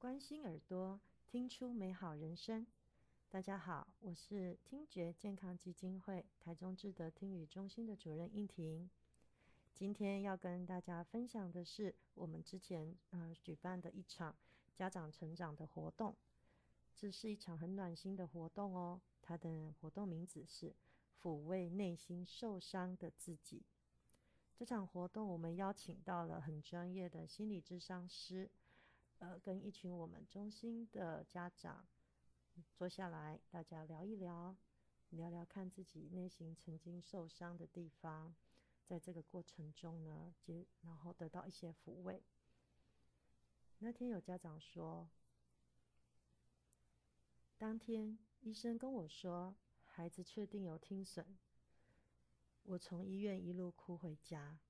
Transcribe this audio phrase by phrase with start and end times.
[0.00, 2.64] 关心耳朵，听出美好人生。
[3.28, 8.88] 大家好，我是听觉健康基金会台中智德听语中心的主任应婷。
[9.74, 14.36] 今天要跟大家分享的是我们之前呃举办的一场
[14.72, 16.14] 家长成长的活动。
[16.94, 19.00] 这是一场很暖心的活动哦。
[19.20, 20.72] 它的活动名字是
[21.20, 23.64] 抚慰内心受伤的自己。
[24.54, 28.48] 这场活动我们邀请到了很专业的心理智商师。
[29.18, 31.84] 呃，跟一群我们中心的家长
[32.72, 34.56] 坐下来，大家聊一聊，
[35.10, 38.36] 聊聊看自己内心曾经受伤的地方，
[38.86, 42.22] 在这个过程中呢，接然后得到一些抚慰。
[43.80, 45.10] 那天有家长说，
[47.56, 51.36] 当天医生跟我说孩子确定有听损，
[52.62, 54.60] 我从医院一路哭回家。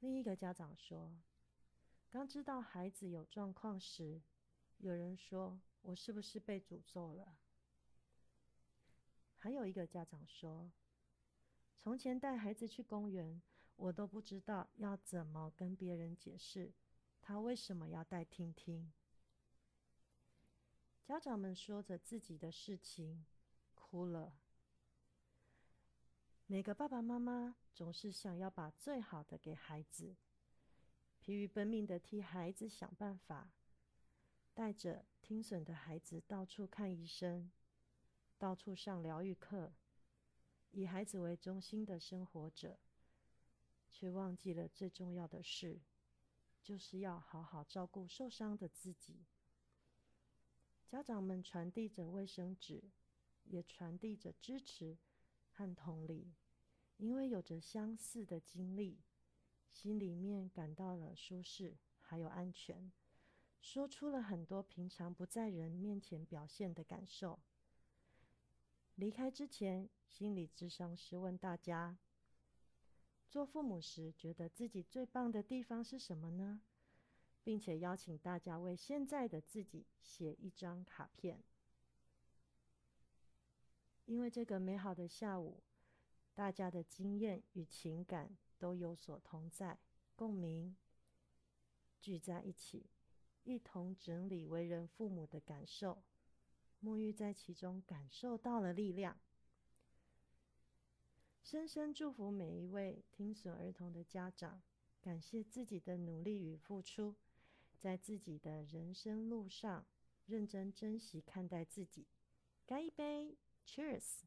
[0.00, 1.16] 另一个家长说。
[2.08, 4.22] 刚知道孩子有状况时，
[4.78, 7.36] 有人说我是不是被诅咒了？
[9.36, 10.72] 还有一个家长说，
[11.78, 13.42] 从前带孩子去公园，
[13.76, 16.72] 我都不知道要怎么跟别人解释
[17.20, 18.92] 他为什么要带听听。
[21.04, 23.26] 家长们说着自己的事情，
[23.74, 24.32] 哭了。
[26.46, 30.16] 每个爸爸妈妈总是想要把最好的给孩子。
[31.26, 33.50] 疲于奔命的替孩子想办法，
[34.54, 37.50] 带着听损的孩子到处看医生，
[38.38, 39.72] 到处上疗愈课，
[40.70, 42.78] 以孩子为中心的生活者，
[43.90, 45.80] 却忘记了最重要的事，
[46.62, 49.24] 就是要好好照顾受伤的自己。
[50.86, 52.84] 家长们传递着卫生纸，
[53.42, 54.96] 也传递着支持
[55.50, 56.36] 和同理，
[56.98, 59.00] 因为有着相似的经历。
[59.76, 62.90] 心里面感到了舒适，还有安全，
[63.60, 67.38] 说出了很多平常不在人面前表现的感受。
[68.94, 71.98] 离开之前，心理智商师问大家：
[73.28, 76.62] 做父母时，觉得自己最棒的地方是什么呢？
[77.44, 81.44] 并且邀请大家为现在的自己写一张卡片。
[84.06, 85.62] 因为这个美好的下午，
[86.32, 88.38] 大家的经验与情感。
[88.58, 89.78] 都有所同在，
[90.14, 90.76] 共鸣，
[92.00, 92.86] 聚在一起，
[93.44, 96.02] 一同整理为人父母的感受，
[96.82, 99.18] 沐浴在其中，感受到了力量。
[101.42, 104.62] 深深祝福每一位听损儿童的家长，
[105.00, 107.14] 感谢自己的努力与付出，
[107.78, 109.86] 在自己的人生路上
[110.26, 112.08] 认真珍惜看待自己。
[112.66, 114.22] 干一杯，Cheers！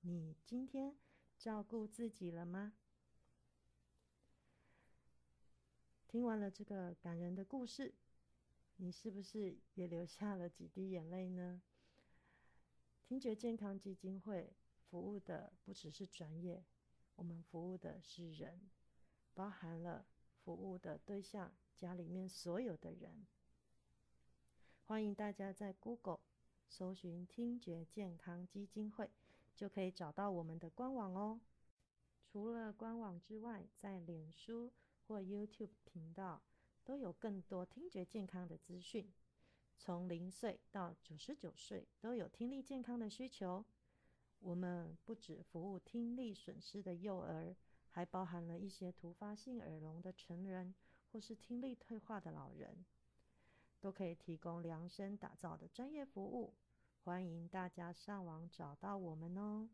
[0.00, 0.96] 你今天
[1.38, 2.72] 照顾自己了吗？
[6.16, 7.92] 听完了这个感人的故事，
[8.76, 11.60] 你是不是也流下了几滴眼泪呢？
[13.04, 14.56] 听觉健康基金会
[14.88, 16.64] 服务的不只是专业，
[17.16, 18.70] 我们服务的是人，
[19.34, 20.06] 包含了
[20.42, 23.26] 服务的对象家里面所有的人。
[24.86, 26.20] 欢迎大家在 Google
[26.66, 29.10] 搜寻“听觉健康基金会”，
[29.54, 31.42] 就可以找到我们的官网哦。
[32.24, 34.72] 除了官网之外，在脸书。
[35.06, 36.42] 或 YouTube 频道
[36.84, 39.12] 都有更多听觉健康的资讯，
[39.78, 43.64] 从零岁到九十九岁都有听力健康的需求。
[44.40, 47.56] 我们不只服务听力损失的幼儿，
[47.88, 50.74] 还包含了一些突发性耳聋的成人
[51.10, 52.84] 或是听力退化的老人，
[53.80, 56.52] 都可以提供量身打造的专业服务。
[57.02, 59.68] 欢迎大家上网找到我们哦。